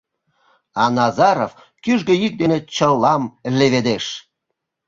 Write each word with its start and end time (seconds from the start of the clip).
А 0.81 0.83
Назаров 0.95 1.51
кӱжгӧ 1.83 2.13
йӱк 2.21 2.33
дене 2.41 2.57
чылам 2.75 3.23
леведеш: 3.57 4.05